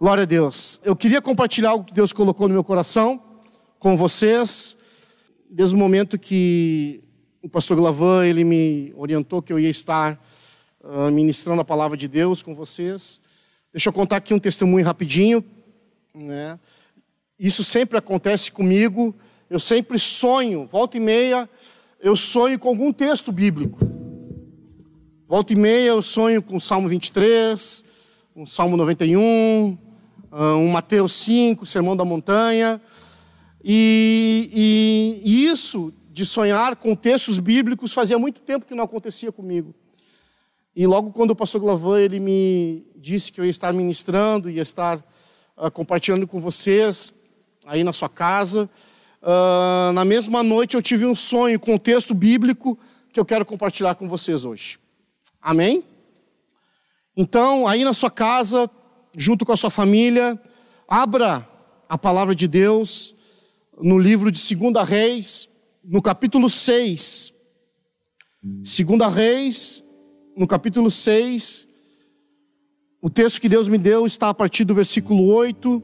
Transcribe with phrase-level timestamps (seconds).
[0.00, 0.80] Glória a Deus.
[0.82, 3.22] Eu queria compartilhar algo que Deus colocou no meu coração
[3.78, 4.76] com vocês,
[5.48, 7.00] desde o momento que
[7.40, 10.20] o pastor Glavan, ele me orientou que eu ia estar
[10.80, 13.20] uh, ministrando a palavra de Deus com vocês.
[13.72, 15.44] Deixa eu contar aqui um testemunho rapidinho,
[16.12, 16.58] né?
[17.38, 19.14] Isso sempre acontece comigo.
[19.48, 21.48] Eu sempre sonho, volta e meia,
[22.00, 23.78] eu sonho com algum texto bíblico.
[25.28, 27.84] Volta e meia eu sonho com o Salmo 23,
[28.34, 29.83] um Salmo 91, ah,
[30.34, 32.80] um Mateus 5, Sermão da Montanha.
[33.62, 39.30] E, e, e, isso de sonhar com textos bíblicos fazia muito tempo que não acontecia
[39.30, 39.74] comigo.
[40.74, 44.62] E logo quando o pastor Glavan ele me disse que eu ia estar ministrando, ia
[44.62, 44.98] estar
[45.56, 47.14] uh, compartilhando com vocês
[47.64, 48.68] aí na sua casa,
[49.22, 52.78] uh, na mesma noite eu tive um sonho com um texto bíblico
[53.12, 54.78] que eu quero compartilhar com vocês hoje.
[55.40, 55.84] Amém?
[57.16, 58.68] Então, aí na sua casa,
[59.16, 60.40] junto com a sua família,
[60.88, 61.48] abra
[61.88, 63.14] a palavra de Deus
[63.80, 65.48] no livro de 2 Reis,
[65.84, 67.32] no capítulo 6.
[68.42, 69.84] 2 Reis,
[70.36, 71.68] no capítulo 6.
[73.00, 75.82] O texto que Deus me deu está a partir do versículo 8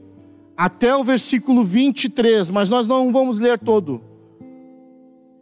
[0.57, 4.01] até o versículo 23, mas nós não vamos ler todo.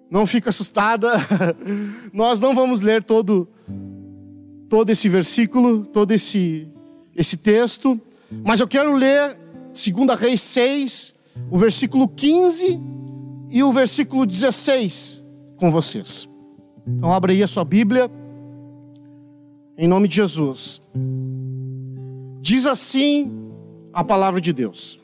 [0.10, 1.12] Não fica assustada,
[2.14, 3.48] nós não vamos ler todo
[4.70, 6.68] todo esse versículo, todo esse,
[7.16, 8.00] esse texto,
[8.44, 9.38] mas eu quero ler
[9.74, 11.16] 2 Reis 6,
[11.50, 12.80] o versículo 15
[13.50, 15.24] e o versículo 16
[15.58, 16.30] com vocês.
[16.88, 18.10] Então, abra aí a sua Bíblia,
[19.78, 20.82] em nome de Jesus.
[22.42, 23.32] Diz assim
[23.94, 25.00] a palavra de Deus.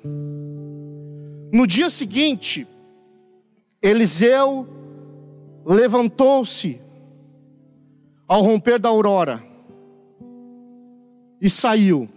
[1.52, 2.68] No dia seguinte,
[3.82, 4.68] Eliseu
[5.66, 6.82] levantou-se
[8.28, 9.55] ao romper da aurora
[11.46, 12.10] e saiu.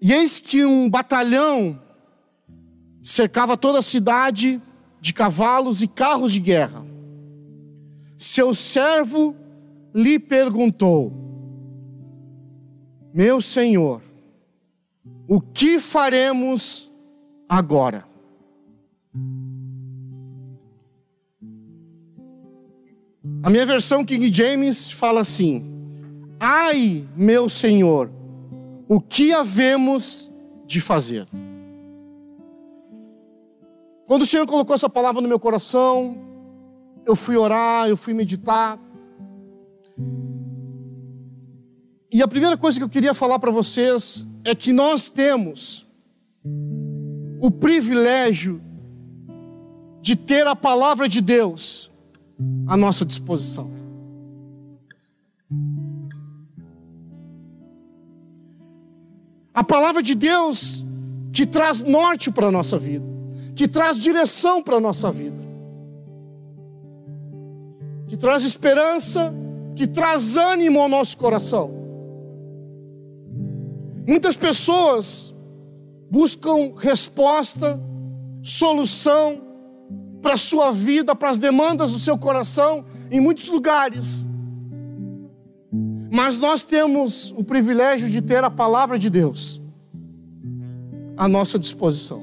[0.00, 1.80] E eis que um batalhão
[3.00, 4.60] cercava toda a cidade
[5.00, 6.84] de cavalos e carros de guerra.
[8.18, 9.36] Seu servo
[9.94, 11.12] lhe perguntou:
[13.14, 14.02] Meu senhor,
[15.28, 16.92] o que faremos
[17.48, 18.04] agora?
[23.40, 25.71] A minha versão King James fala assim:
[26.44, 28.10] Ai, meu Senhor,
[28.88, 30.28] o que havemos
[30.66, 31.24] de fazer?
[34.08, 36.18] Quando o Senhor colocou essa palavra no meu coração,
[37.06, 38.76] eu fui orar, eu fui meditar.
[42.12, 45.88] E a primeira coisa que eu queria falar para vocês é que nós temos
[47.40, 48.60] o privilégio
[50.00, 51.88] de ter a palavra de Deus
[52.66, 53.81] à nossa disposição.
[59.54, 60.84] A palavra de Deus
[61.32, 63.04] que traz norte para a nossa vida,
[63.54, 65.36] que traz direção para a nossa vida,
[68.06, 69.34] que traz esperança,
[69.74, 71.70] que traz ânimo ao nosso coração.
[74.06, 75.34] Muitas pessoas
[76.10, 77.80] buscam resposta,
[78.42, 79.40] solução
[80.20, 84.26] para a sua vida, para as demandas do seu coração em muitos lugares.
[86.14, 89.62] Mas nós temos o privilégio de ter a palavra de Deus
[91.16, 92.22] à nossa disposição.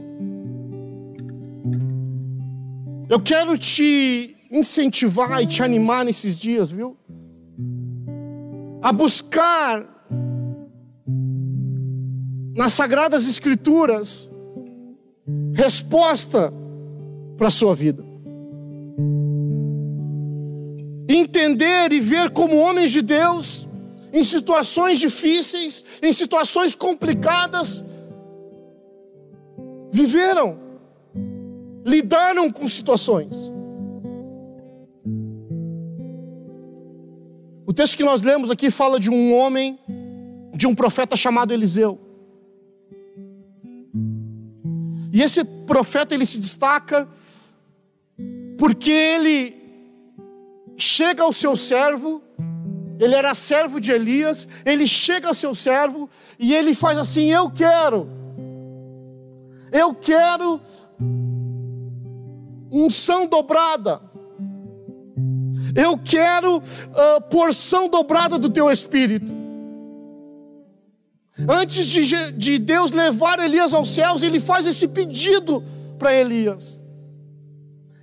[3.10, 6.96] Eu quero te incentivar e te animar nesses dias, viu?
[8.80, 9.88] A buscar
[12.56, 14.30] nas Sagradas Escrituras
[15.52, 16.54] resposta
[17.36, 18.06] para a sua vida.
[21.10, 23.68] Entender e ver como homens de Deus
[24.14, 27.84] em situações difíceis, em situações complicadas,
[29.92, 30.58] viveram,
[31.86, 33.52] lidaram com situações.
[37.66, 39.78] O texto que nós lemos aqui fala de um homem,
[40.56, 42.00] de um profeta chamado Eliseu.
[45.14, 47.08] E esse profeta ele se destaca
[48.58, 49.56] porque ele
[50.78, 52.22] chega ao seu servo
[53.00, 57.50] ele era servo de Elias, ele chega ao seu servo e ele faz assim: Eu
[57.50, 58.10] quero,
[59.72, 60.60] eu quero
[62.70, 64.02] unção dobrada,
[65.74, 69.40] eu quero uh, porção dobrada do teu espírito.
[71.48, 75.64] Antes de, de Deus levar Elias aos céus, ele faz esse pedido
[75.98, 76.79] para Elias.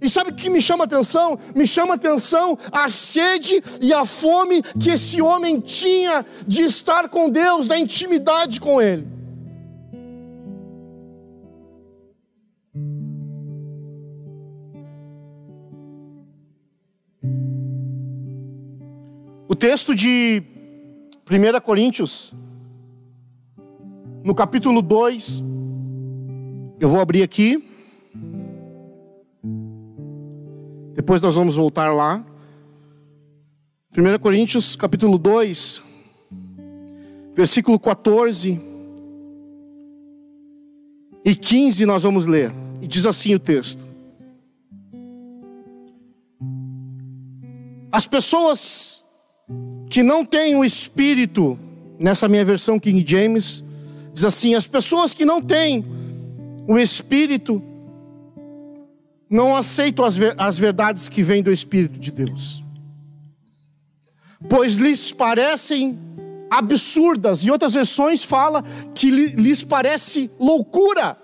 [0.06, 1.36] E sabe o que me chama atenção?
[1.52, 7.28] Me chama atenção a sede e a fome que esse homem tinha de estar com
[7.28, 9.04] Deus, da intimidade com Ele.
[19.48, 20.40] O texto de
[21.28, 22.32] 1 Coríntios,
[24.22, 25.42] no capítulo 2,
[26.78, 27.75] eu vou abrir aqui.
[31.06, 32.26] Depois nós vamos voltar lá.
[33.96, 35.80] 1 Coríntios, capítulo 2,
[37.32, 38.60] versículo 14
[41.24, 42.52] e 15 nós vamos ler.
[42.82, 43.78] E diz assim o texto:
[47.92, 49.04] As pessoas
[49.88, 51.56] que não têm o espírito,
[52.00, 53.62] nessa minha versão King James,
[54.12, 55.84] diz assim: as pessoas que não têm
[56.66, 57.62] o Espírito
[59.28, 62.64] não aceitam as, ver, as verdades que vêm do Espírito de Deus,
[64.48, 65.98] pois lhes parecem
[66.50, 68.62] absurdas, e outras versões fala
[68.94, 71.18] que lhes parece loucura.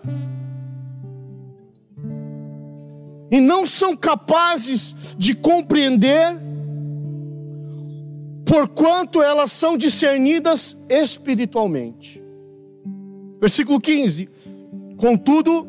[3.30, 6.38] E não são capazes de compreender,
[8.44, 12.22] porquanto elas são discernidas espiritualmente.
[13.40, 14.28] Versículo 15:
[14.98, 15.66] Contudo,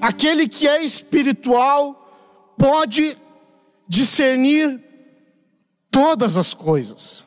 [0.00, 3.16] aquele que é espiritual pode
[3.88, 4.82] discernir
[5.90, 7.24] todas as coisas.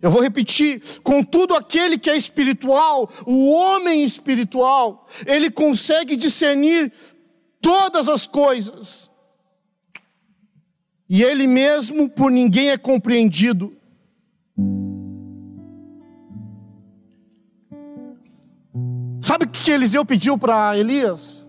[0.00, 6.92] Eu vou repetir: contudo, aquele que é espiritual, o homem espiritual, ele consegue discernir
[7.60, 9.10] todas as coisas,
[11.08, 13.77] e ele mesmo por ninguém é compreendido.
[19.38, 21.46] Sabe o que Eliseu pediu para Elias?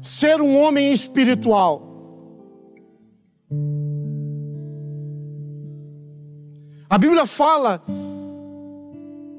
[0.00, 1.82] Ser um homem espiritual.
[6.88, 7.82] A Bíblia fala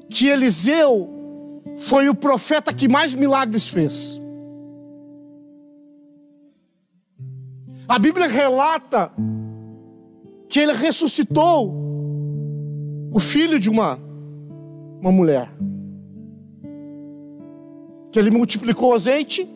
[0.09, 1.09] que Eliseu
[1.77, 4.21] foi o profeta que mais milagres fez.
[7.87, 9.11] A Bíblia relata
[10.47, 11.73] que ele ressuscitou
[13.11, 13.97] o filho de uma,
[15.01, 15.49] uma mulher
[18.17, 19.47] que ele multiplicou o azeite.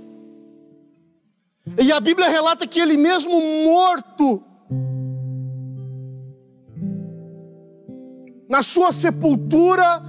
[1.82, 4.44] E a Bíblia relata que ele mesmo morto,
[8.48, 10.00] na sua sepultura,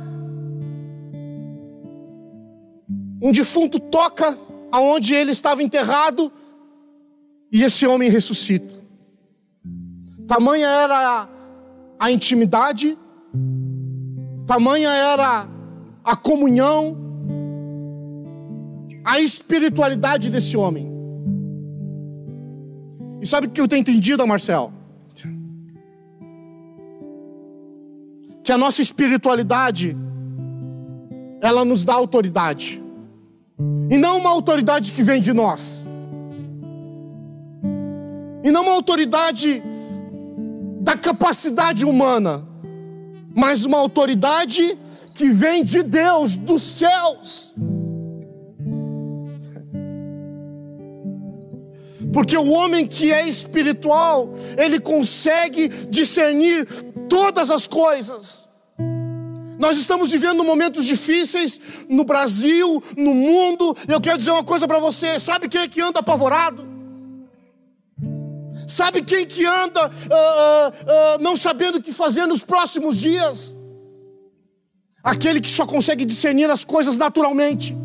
[3.23, 4.39] um defunto toca
[4.71, 6.31] aonde ele estava enterrado
[7.51, 8.75] e esse homem ressuscita.
[10.29, 11.27] Tamanha era
[11.99, 12.99] a intimidade,
[14.47, 15.49] tamanha era
[16.05, 17.12] a comunhão,
[19.05, 20.91] a espiritualidade desse homem.
[23.21, 24.73] E sabe o que eu tenho entendido, Marcel?
[28.43, 29.97] Que a nossa espiritualidade,
[31.41, 32.83] ela nos dá autoridade.
[33.89, 35.85] E não uma autoridade que vem de nós.
[38.43, 39.63] E não uma autoridade
[40.81, 42.45] da capacidade humana,
[43.33, 44.77] mas uma autoridade
[45.15, 47.55] que vem de Deus, dos céus.
[52.13, 56.67] Porque o homem que é espiritual, ele consegue discernir
[57.09, 58.49] todas as coisas.
[59.59, 63.77] Nós estamos vivendo momentos difíceis no Brasil, no mundo.
[63.89, 66.67] Eu quero dizer uma coisa para você: sabe quem é que anda apavorado?
[68.67, 73.55] Sabe quem que anda uh, uh, não sabendo o que fazer nos próximos dias?
[75.03, 77.77] Aquele que só consegue discernir as coisas naturalmente.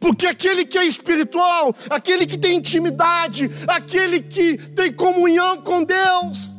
[0.00, 6.58] Porque aquele que é espiritual, aquele que tem intimidade, aquele que tem comunhão com Deus,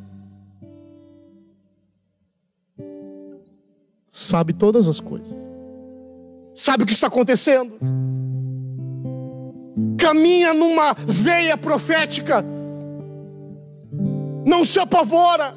[4.07, 5.51] sabe todas as coisas,
[6.53, 7.79] sabe o que está acontecendo,
[9.97, 12.45] caminha numa veia profética,
[14.45, 15.55] não se apavora,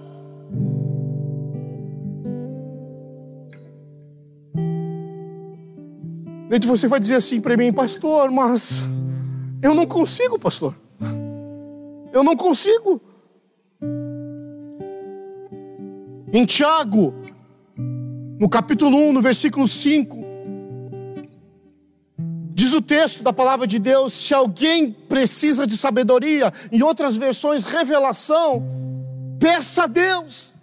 [6.54, 8.84] E você vai dizer assim para mim, pastor, mas
[9.60, 10.72] eu não consigo, pastor.
[12.12, 13.00] Eu não consigo.
[16.32, 17.12] Em Tiago,
[18.38, 20.16] no capítulo 1, no versículo 5,
[22.52, 27.66] diz o texto da palavra de Deus: se alguém precisa de sabedoria, em outras versões,
[27.66, 28.64] revelação,
[29.40, 30.54] peça a Deus.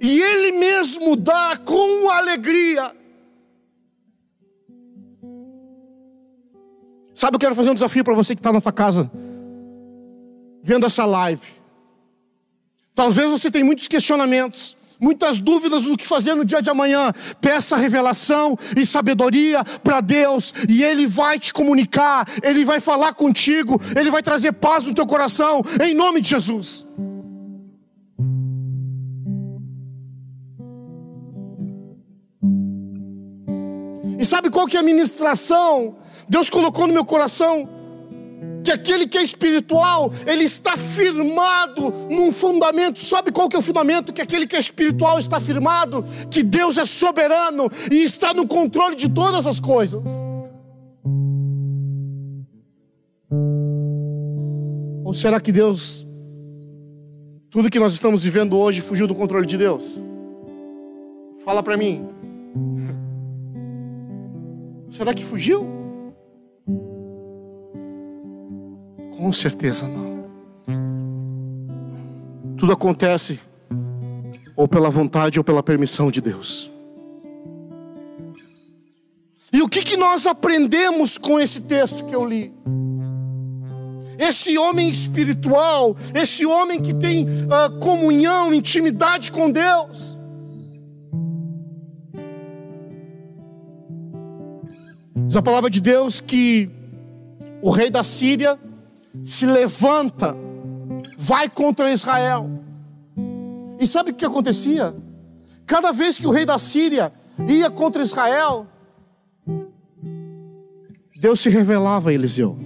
[0.00, 2.99] e Ele mesmo dá com alegria.
[7.20, 9.10] Sabe, eu quero fazer um desafio para você que está na tua casa,
[10.62, 11.46] vendo essa live.
[12.94, 17.12] Talvez você tenha muitos questionamentos, muitas dúvidas do que fazer no dia de amanhã.
[17.38, 23.78] Peça revelação e sabedoria para Deus, e Ele vai te comunicar, Ele vai falar contigo,
[23.94, 26.86] Ele vai trazer paz no teu coração, em nome de Jesus.
[34.20, 35.96] E sabe qual que é a ministração?
[36.28, 37.66] Deus colocou no meu coração
[38.62, 43.02] que aquele que é espiritual, ele está firmado num fundamento.
[43.02, 44.12] Sabe qual que é o fundamento?
[44.12, 48.94] Que aquele que é espiritual está firmado, que Deus é soberano e está no controle
[48.94, 50.22] de todas as coisas.
[55.02, 56.06] Ou será que Deus,
[57.50, 59.98] tudo que nós estamos vivendo hoje, fugiu do controle de Deus?
[61.42, 62.19] Fala para mim.
[64.90, 65.66] Será que fugiu?
[69.16, 70.28] Com certeza não.
[72.58, 73.38] Tudo acontece
[74.56, 76.70] ou pela vontade ou pela permissão de Deus.
[79.52, 82.52] E o que, que nós aprendemos com esse texto que eu li?
[84.18, 90.18] Esse homem espiritual, esse homem que tem uh, comunhão, intimidade com Deus,
[95.30, 96.68] Diz a palavra de Deus que
[97.62, 98.58] o rei da Síria
[99.22, 100.34] se levanta,
[101.16, 102.50] vai contra Israel.
[103.78, 104.92] E sabe o que acontecia?
[105.64, 107.12] Cada vez que o rei da Síria
[107.46, 108.66] ia contra Israel,
[111.14, 112.58] Deus se revelava a Eliseu.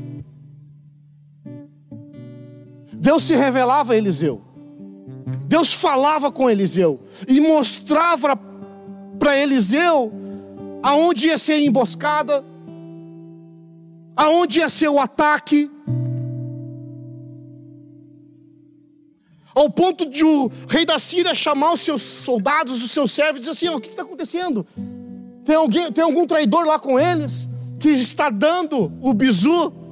[2.94, 4.40] Deus se revelava a Eliseu.
[5.47, 8.40] Deus falava com Eliseu e mostrava
[9.18, 10.11] para Eliseu
[10.83, 12.53] aonde ia ser emboscada,
[14.16, 15.71] aonde ia ser o ataque,
[19.54, 23.40] ao ponto de o rei da Síria chamar os seus soldados, os seus servos, e
[23.40, 24.66] dizer assim: oh, o que está acontecendo?
[25.44, 29.83] Tem, alguém, tem algum traidor lá com eles que está dando o bizu?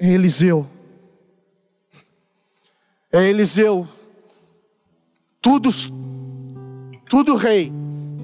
[0.00, 0.66] É Eliseu.
[3.12, 3.86] É Eliseu.
[5.42, 5.68] Tudo,
[7.08, 7.70] tudo rei,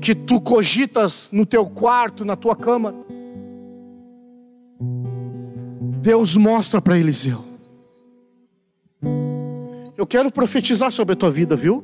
[0.01, 2.95] que tu cogitas no teu quarto, na tua cama,
[6.01, 7.45] Deus mostra para Eliseu.
[9.97, 11.83] Eu quero profetizar sobre a tua vida, viu?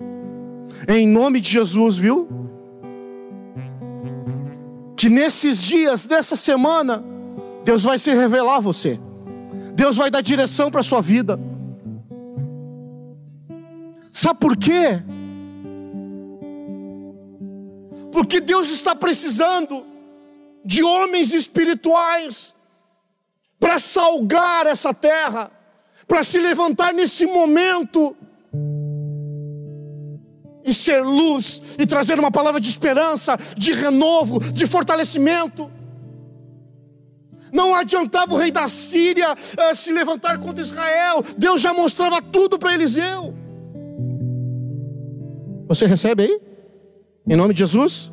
[0.89, 2.29] Em nome de Jesus, viu?
[4.97, 7.03] Que nesses dias, dessa semana,
[7.65, 8.99] Deus vai se revelar a você.
[9.75, 11.39] Deus vai dar direção para a sua vida.
[14.13, 15.03] Sabe por quê?
[18.13, 19.87] Porque Deus está precisando
[20.65, 22.55] de homens espirituais
[23.59, 25.51] para salgar essa terra,
[26.07, 28.15] para se levantar nesse momento
[30.65, 35.71] e ser luz e trazer uma palavra de esperança, de renovo, de fortalecimento.
[37.53, 41.23] Não adiantava o rei da Síria uh, se levantar contra Israel.
[41.37, 43.35] Deus já mostrava tudo para Eliseu.
[45.69, 46.41] Você recebe aí?
[47.29, 48.11] Em nome de Jesus?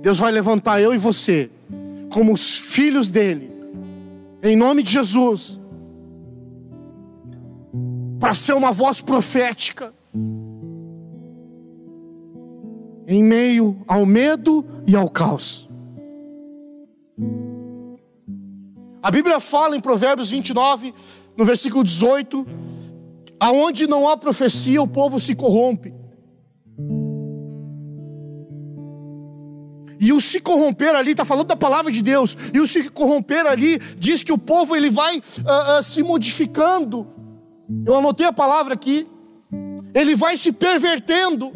[0.00, 1.50] Deus vai levantar eu e você
[2.12, 3.50] como os filhos dele,
[4.42, 5.58] em nome de Jesus,
[8.20, 9.94] para ser uma voz profética
[13.12, 15.68] em meio ao medo e ao caos.
[19.02, 20.94] A Bíblia fala em Provérbios 29,
[21.36, 22.46] no versículo 18,
[23.38, 25.92] aonde não há profecia, o povo se corrompe.
[30.00, 33.46] E o se corromper ali, está falando da palavra de Deus, e o se corromper
[33.46, 37.06] ali diz que o povo ele vai uh, uh, se modificando.
[37.86, 39.06] Eu anotei a palavra aqui.
[39.94, 41.52] Ele vai se pervertendo.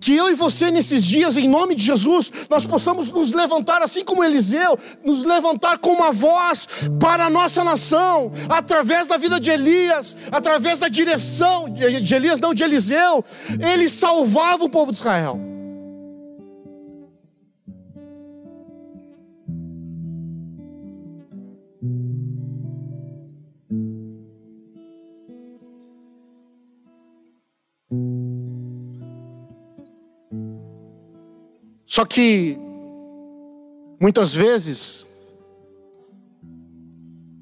[0.00, 4.04] Que eu e você, nesses dias, em nome de Jesus, nós possamos nos levantar, assim
[4.04, 9.50] como Eliseu, nos levantar com uma voz para a nossa nação, através da vida de
[9.50, 13.24] Elias, através da direção de Elias, não de Eliseu.
[13.60, 15.57] Ele salvava o povo de Israel.
[31.98, 32.56] Só que,
[34.00, 35.04] muitas vezes,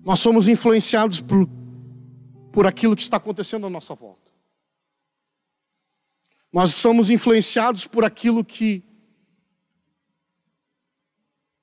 [0.03, 1.47] nós somos influenciados por,
[2.51, 4.33] por aquilo que está acontecendo à nossa volta.
[6.51, 8.83] Nós somos influenciados por aquilo que,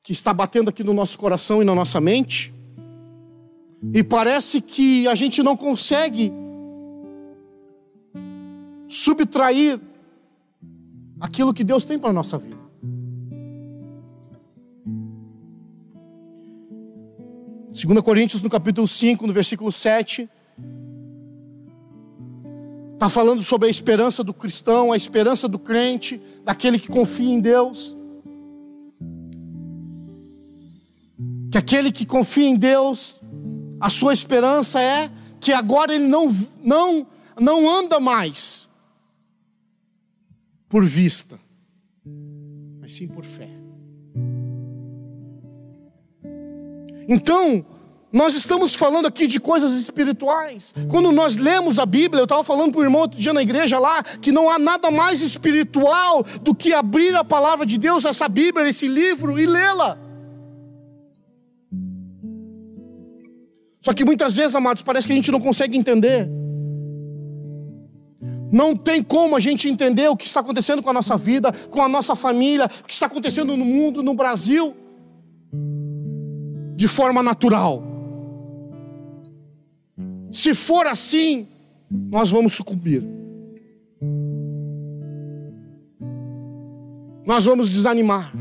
[0.04, 2.54] que está batendo aqui no nosso coração e na nossa mente.
[3.92, 6.32] E parece que a gente não consegue
[8.88, 9.82] subtrair
[11.20, 12.63] aquilo que Deus tem para a nossa vida.
[17.84, 20.30] Segunda Coríntios no capítulo 5, no versículo 7,
[22.94, 27.42] está falando sobre a esperança do cristão, a esperança do crente, daquele que confia em
[27.42, 27.98] Deus.
[31.52, 33.20] Que aquele que confia em Deus,
[33.82, 35.12] a sua esperança é
[35.42, 37.06] que agora ele não, não,
[37.38, 38.70] não anda mais
[40.70, 41.38] por vista,
[42.80, 43.63] mas sim por fé.
[47.08, 47.66] Então,
[48.14, 50.72] nós estamos falando aqui de coisas espirituais.
[50.88, 53.80] Quando nós lemos a Bíblia, eu estava falando para o irmão outro dia na igreja
[53.80, 58.30] lá, que não há nada mais espiritual do que abrir a palavra de Deus, essa
[58.30, 59.98] Bíblia, esse livro, e lê-la.
[63.82, 66.30] Só que muitas vezes, amados, parece que a gente não consegue entender.
[68.52, 71.82] Não tem como a gente entender o que está acontecendo com a nossa vida, com
[71.82, 74.78] a nossa família, o que está acontecendo no mundo, no Brasil,
[76.84, 77.82] de forma natural.
[80.30, 81.48] Se for assim,
[81.90, 83.02] nós vamos sucumbir.
[87.26, 88.34] Nós vamos desanimar.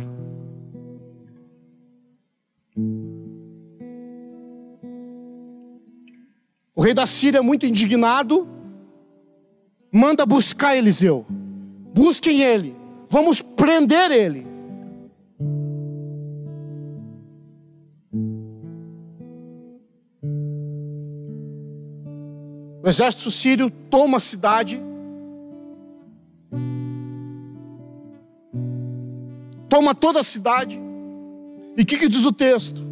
[6.75, 8.49] O rei da Síria, muito indignado,
[9.93, 11.25] manda buscar Eliseu.
[11.95, 12.75] Busquem ele.
[13.09, 14.52] Vamos prender ele.
[22.83, 24.81] O exército sírio toma a cidade.
[29.69, 30.81] Toma toda a cidade.
[31.77, 32.83] E o que, que diz o texto?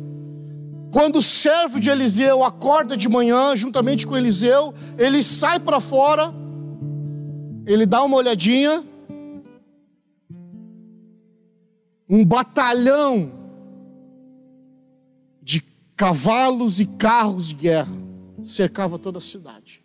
[0.90, 6.33] Quando o servo de Eliseu acorda de manhã, juntamente com Eliseu, ele sai para fora
[7.66, 8.85] ele dá uma olhadinha,
[12.09, 13.31] um batalhão
[15.40, 15.62] de
[15.94, 17.99] cavalos e carros de guerra
[18.42, 19.83] cercava toda a cidade.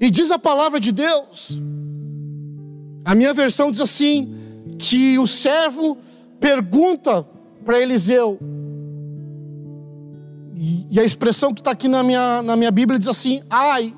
[0.00, 1.60] E diz a palavra de Deus,
[3.04, 4.34] a minha versão diz assim:
[4.78, 5.98] que o servo
[6.38, 7.26] pergunta
[7.64, 8.38] para Eliseu,
[10.90, 13.94] e a expressão que está aqui na minha, na minha Bíblia diz assim: ai,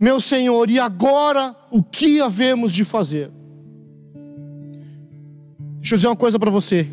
[0.00, 3.30] meu Senhor, e agora o que havemos de fazer?
[5.80, 6.88] Deixa eu dizer uma coisa para você.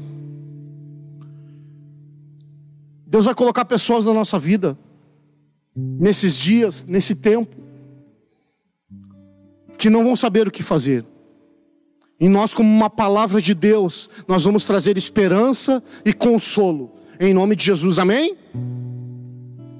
[3.16, 4.78] Deus vai colocar pessoas na nossa vida,
[5.74, 7.56] nesses dias, nesse tempo,
[9.78, 11.06] que não vão saber o que fazer.
[12.20, 17.56] E nós, como uma palavra de Deus, nós vamos trazer esperança e consolo, em nome
[17.56, 18.36] de Jesus, amém?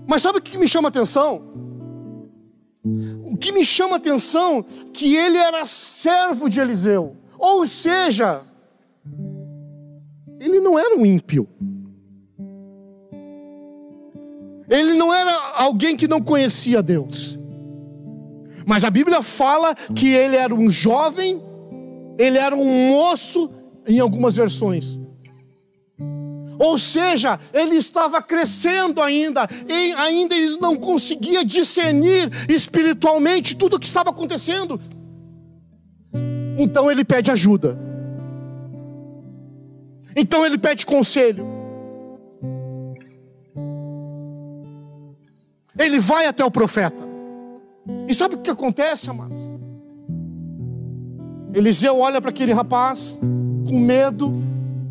[0.08, 1.44] Mas sabe o que me chama a atenção?
[3.26, 7.18] O que me chama a atenção que ele era servo de Eliseu.
[7.38, 8.44] Ou seja,
[10.40, 11.50] ele não era um ímpio.
[14.70, 17.38] Ele não era alguém que não conhecia Deus.
[18.66, 21.40] Mas a Bíblia fala que ele era um jovem,
[22.18, 23.52] ele era um moço,
[23.88, 25.00] em algumas versões.
[26.58, 33.80] Ou seja, ele estava crescendo ainda, e ainda ele não conseguia discernir espiritualmente tudo o
[33.80, 34.80] que estava acontecendo.
[36.58, 37.78] Então ele pede ajuda.
[40.16, 41.55] Então ele pede conselho.
[45.78, 47.04] Ele vai até o profeta.
[48.08, 49.52] E sabe o que acontece, amados?
[51.54, 54.34] Eliseu olha para aquele rapaz com medo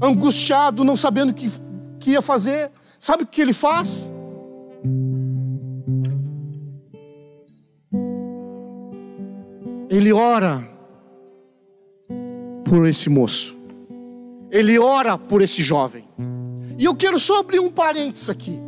[0.00, 1.50] angustiado, não sabendo o que,
[1.98, 2.70] que ia fazer.
[2.98, 4.10] Sabe o que ele faz?
[9.90, 10.66] Ele ora
[12.64, 13.56] por esse moço.
[14.50, 16.08] Ele ora por esse jovem.
[16.78, 18.60] E eu quero só abrir um parênteses aqui.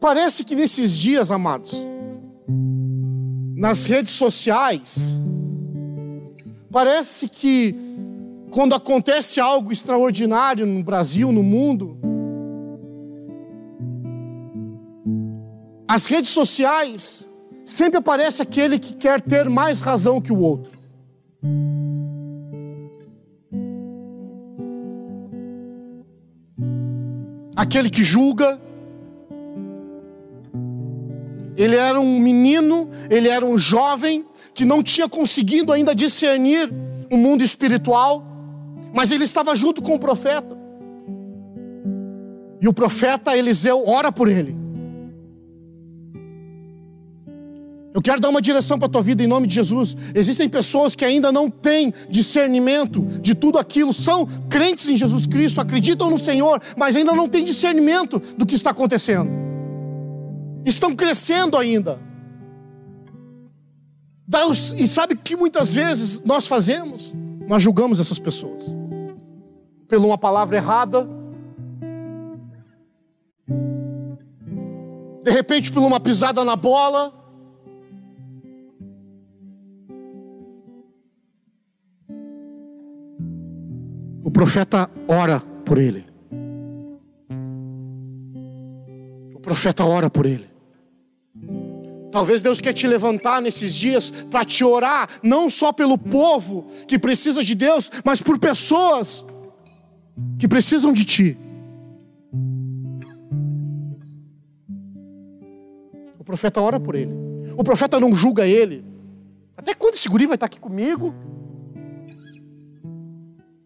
[0.00, 1.74] Parece que nesses dias, amados,
[3.56, 5.16] nas redes sociais,
[6.70, 7.74] parece que
[8.50, 11.98] quando acontece algo extraordinário no Brasil, no mundo,
[15.88, 17.28] as redes sociais
[17.64, 20.78] sempre aparece aquele que quer ter mais razão que o outro.
[27.56, 28.67] Aquele que julga.
[31.58, 36.72] Ele era um menino, ele era um jovem que não tinha conseguido ainda discernir
[37.10, 38.24] o mundo espiritual,
[38.94, 40.56] mas ele estava junto com o profeta.
[42.60, 44.56] E o profeta Eliseu ora por ele.
[47.92, 49.96] Eu quero dar uma direção para a tua vida em nome de Jesus.
[50.14, 55.60] Existem pessoas que ainda não têm discernimento de tudo aquilo, são crentes em Jesus Cristo,
[55.60, 59.47] acreditam no Senhor, mas ainda não têm discernimento do que está acontecendo.
[60.68, 61.98] Estão crescendo ainda.
[64.76, 67.14] E sabe que muitas vezes nós fazemos?
[67.48, 68.64] Nós julgamos essas pessoas.
[69.88, 71.08] Pela uma palavra errada,
[75.24, 77.14] de repente por uma pisada na bola,
[84.22, 86.04] o profeta ora por ele.
[89.34, 90.47] O profeta ora por ele.
[92.10, 96.98] Talvez Deus quer te levantar nesses dias para te orar, não só pelo povo que
[96.98, 99.26] precisa de Deus, mas por pessoas
[100.38, 101.38] que precisam de ti.
[106.28, 107.10] profeta ora por ele.
[107.56, 108.84] O profeta não julga ele.
[109.56, 111.14] Até quando esse guri vai estar aqui comigo?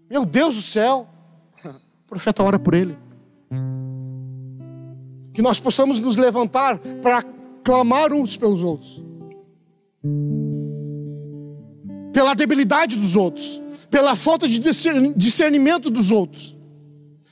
[0.08, 1.08] Meu Deus do céu.
[1.64, 2.96] O profeta ora por ele.
[5.34, 7.24] Que nós possamos nos levantar para
[7.64, 9.02] clamar uns pelos outros.
[12.12, 13.60] Pela debilidade dos outros.
[13.90, 14.58] Pela falta de
[15.16, 16.56] discernimento dos outros.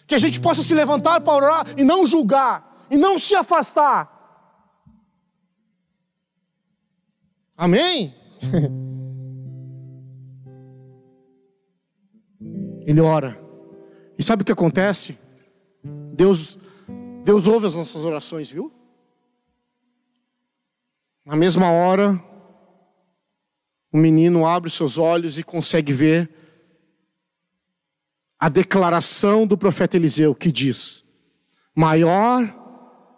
[0.07, 2.87] Que a gente possa se levantar para orar e não julgar.
[2.91, 4.21] E não se afastar
[7.61, 8.15] Amém?
[12.87, 13.39] Ele ora.
[14.19, 15.19] E sabe o que acontece?
[16.15, 16.59] Deus,
[17.23, 18.73] Deus ouve as nossas orações, viu?
[21.31, 22.21] Na mesma hora,
[23.93, 26.29] o menino abre seus olhos e consegue ver
[28.37, 31.05] a declaração do profeta Eliseu que diz:
[31.73, 32.53] Maior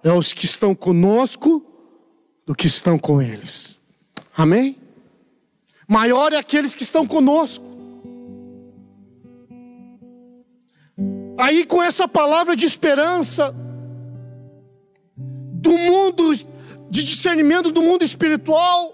[0.05, 1.65] é os que estão conosco
[2.45, 3.79] do que estão com eles.
[4.37, 4.77] Amém?
[5.89, 7.65] Maior é aqueles que estão conosco.
[11.39, 13.57] Aí, com essa palavra de esperança,
[15.63, 16.35] do mundo,
[16.93, 18.93] de discernimento do mundo espiritual,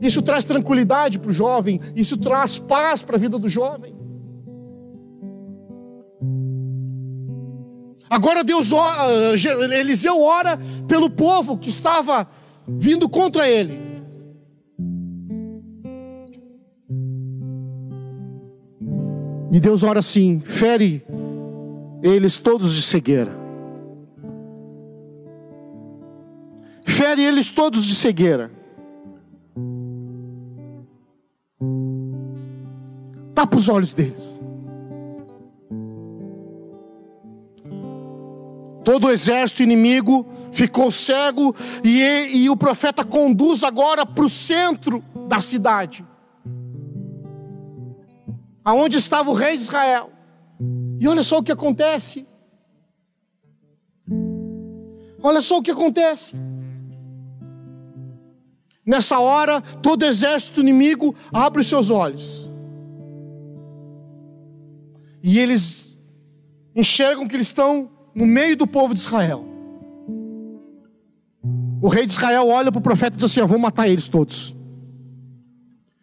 [0.00, 3.94] isso traz tranquilidade para o jovem, isso traz paz para a vida do jovem.
[8.10, 9.12] Agora Deus ora,
[9.78, 12.28] Eliseu ora pelo povo que estava
[12.66, 13.78] vindo contra ele.
[19.52, 21.06] E Deus ora assim: fere
[22.02, 23.39] eles todos de cegueira.
[27.40, 28.50] Eles todos de cegueira.
[33.34, 34.38] Tapa os olhos deles.
[38.84, 45.02] Todo o exército inimigo ficou cego e, e o profeta conduz agora para o centro
[45.28, 46.04] da cidade,
[48.64, 50.10] aonde estava o rei de Israel.
[50.98, 52.26] E olha só o que acontece.
[55.22, 56.34] Olha só o que acontece.
[58.90, 62.50] Nessa hora, todo exército inimigo abre os seus olhos.
[65.22, 65.96] E eles
[66.74, 69.46] enxergam que eles estão no meio do povo de Israel.
[71.80, 74.08] O rei de Israel olha para o profeta e diz assim: ó, Vou matar eles
[74.08, 74.56] todos.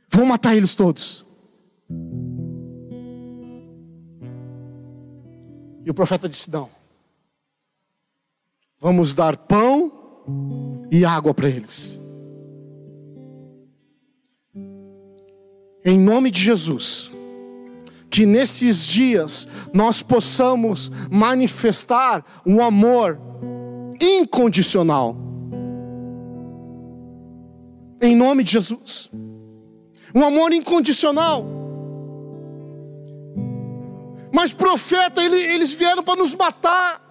[0.10, 1.26] Vou matar eles todos.
[5.86, 6.70] E o profeta disse: Não.
[8.80, 9.92] Vamos dar pão
[10.90, 11.97] e água para eles.
[15.88, 17.10] Em nome de Jesus
[18.10, 23.18] que nesses dias nós possamos manifestar um amor
[24.02, 25.16] incondicional.
[28.02, 29.10] Em nome de Jesus.
[30.14, 31.46] Um amor incondicional.
[34.34, 37.02] Mas profeta, eles vieram para nos matar.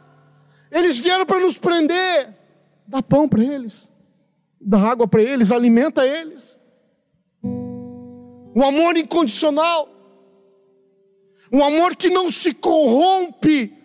[0.71, 2.29] Eles vieram para nos prender.
[2.87, 3.91] Dá pão para eles.
[4.61, 6.59] Dá água para eles, alimenta eles
[8.57, 9.87] um amor incondicional,
[11.53, 13.77] um amor que não se corrompe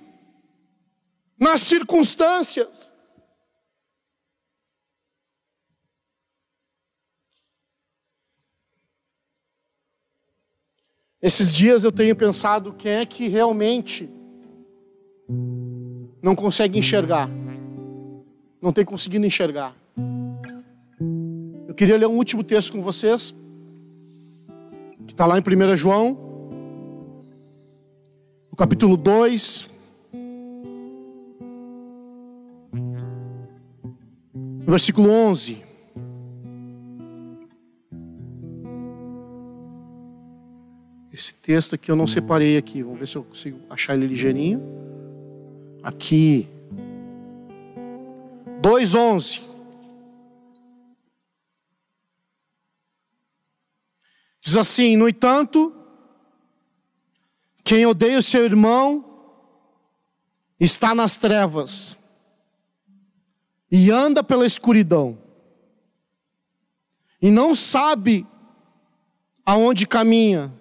[1.38, 2.94] nas circunstâncias.
[11.22, 14.10] Esses dias eu tenho pensado quem é que realmente
[16.24, 17.30] não consegue enxergar,
[18.62, 19.76] não tem conseguido enxergar.
[21.68, 23.36] Eu queria ler um último texto com vocês,
[25.12, 26.18] que está lá em 1 João,
[28.50, 29.70] no capítulo 2,
[34.60, 35.66] versículo 11.
[41.12, 42.82] Esse texto aqui eu não separei aqui.
[42.82, 44.62] Vamos ver se eu consigo achar ele ligeirinho.
[45.84, 46.48] Aqui.
[48.62, 49.51] 2:11.
[54.52, 55.74] Diz assim: No entanto,
[57.64, 59.06] quem odeia o seu irmão
[60.60, 61.98] está nas trevas
[63.72, 65.18] e anda pela escuridão
[67.22, 68.28] e não sabe
[69.46, 70.54] aonde caminha,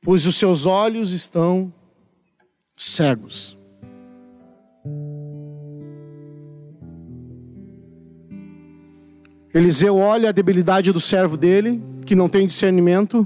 [0.00, 1.70] pois os seus olhos estão
[2.74, 3.58] cegos.
[9.52, 13.24] Eliseu olha a debilidade do servo dele, que não tem discernimento,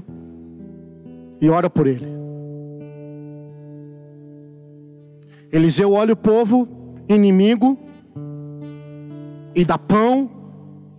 [1.41, 2.05] e ora por ele.
[5.51, 6.67] Eliseu olha o povo
[7.09, 7.79] inimigo
[9.55, 10.29] e dá pão,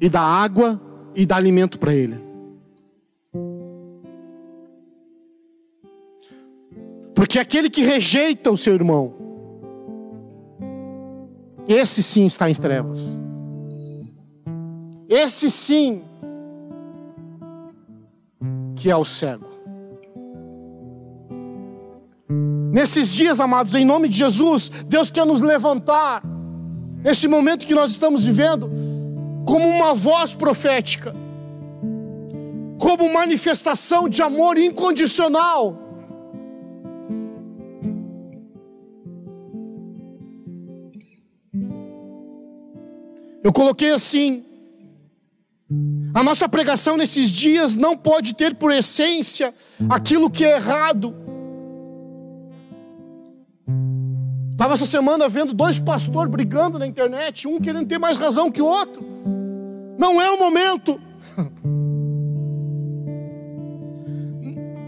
[0.00, 0.80] e dá água,
[1.14, 2.16] e dá alimento para ele.
[7.14, 9.14] Porque aquele que rejeita o seu irmão,
[11.68, 13.20] esse sim está em trevas.
[15.08, 16.02] Esse sim
[18.76, 19.46] que é o cego.
[22.72, 26.22] Nesses dias, amados, em nome de Jesus, Deus quer nos levantar
[27.02, 28.70] nesse momento que nós estamos vivendo,
[29.46, 31.14] como uma voz profética,
[32.78, 35.86] como manifestação de amor incondicional.
[43.42, 44.44] Eu coloquei assim:
[46.14, 49.52] a nossa pregação nesses dias não pode ter por essência
[49.88, 51.26] aquilo que é errado
[54.56, 58.62] Estava essa semana vendo dois pastores brigando na internet, um querendo ter mais razão que
[58.62, 59.04] o outro.
[59.98, 60.98] Não é o momento.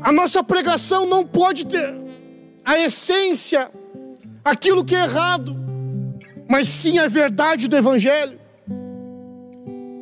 [0.00, 1.94] A nossa pregação não pode ter
[2.64, 3.70] a essência,
[4.42, 5.54] aquilo que é errado,
[6.48, 8.38] mas sim a verdade do Evangelho.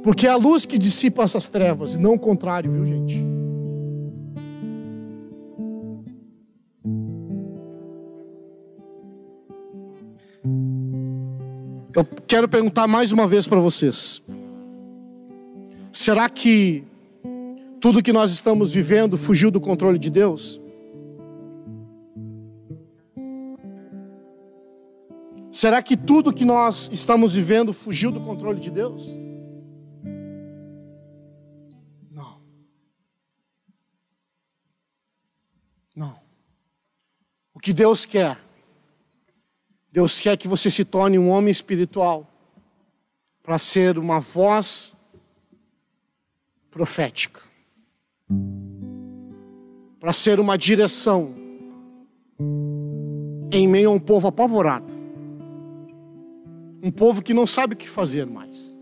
[0.06, 3.26] Porque é a luz que dissipa essas trevas, e não o contrário, viu, gente?
[11.92, 14.22] Eu quero perguntar mais uma vez para vocês:
[15.90, 16.84] será que
[17.80, 20.62] tudo que nós estamos vivendo fugiu do controle de Deus?
[25.50, 29.25] Será que tudo que nós estamos vivendo fugiu do controle de Deus?
[35.96, 36.20] Não.
[37.54, 38.38] O que Deus quer
[39.96, 42.30] Deus quer que você se torne um homem espiritual
[43.42, 44.94] para ser uma voz
[46.70, 47.40] profética,
[49.98, 51.35] para ser uma direção
[53.50, 54.92] em meio a um povo apavorado,
[56.82, 58.78] um povo que não sabe o que fazer mais.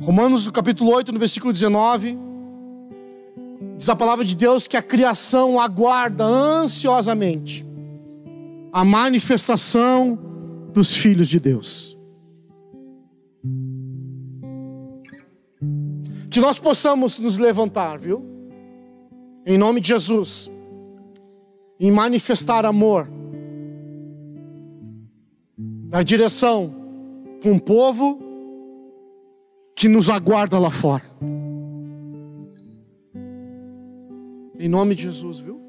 [0.00, 2.16] Romanos no capítulo 8, no versículo 19,
[3.84, 7.66] diz a palavra de Deus que a criação aguarda ansiosamente
[8.72, 10.18] a manifestação
[10.72, 11.98] dos filhos de Deus.
[16.30, 18.24] Que nós possamos nos levantar, viu?
[19.46, 20.50] Em nome de Jesus,
[21.78, 23.06] e manifestar amor
[25.90, 26.74] na direção
[27.38, 28.18] para um povo
[29.76, 31.04] que nos aguarda lá fora.
[34.58, 35.60] Em nome de Jesus, viu?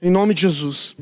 [0.00, 0.94] Em nome de Jesus.